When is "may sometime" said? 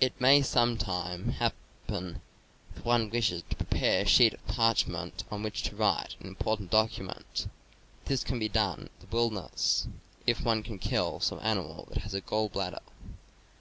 0.20-1.28